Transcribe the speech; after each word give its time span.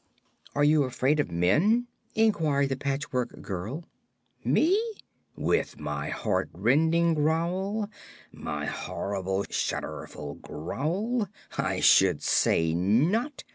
"Are 0.55 0.63
you 0.63 0.83
afraid 0.85 1.19
of 1.19 1.29
men?" 1.29 1.85
inquired 2.15 2.69
the 2.69 2.75
Patchwork 2.75 3.39
Girl. 3.43 3.83
"Me? 4.43 4.75
With 5.35 5.79
my 5.79 6.09
heart 6.09 6.49
rending 6.53 7.13
growl 7.13 7.87
my 8.31 8.65
horrible, 8.65 9.43
shudderful 9.51 10.41
growl? 10.41 11.29
I 11.55 11.81
should 11.81 12.23
say 12.23 12.73
not. 12.73 13.43